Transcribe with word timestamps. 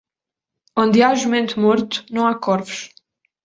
Onde 0.75 1.03
há 1.03 1.13
jumento 1.13 1.59
morto, 1.59 2.03
não 2.09 2.25
há 2.25 2.33
corvos. 2.33 2.89